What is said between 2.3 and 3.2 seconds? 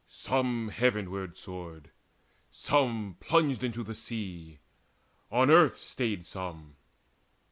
some